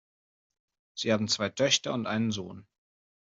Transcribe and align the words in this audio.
Sie 0.95 1.13
haben 1.13 1.27
zwei 1.27 1.49
Töchter 1.49 1.93
und 1.93 2.07
einen 2.07 2.31
Sohn. 2.31 2.65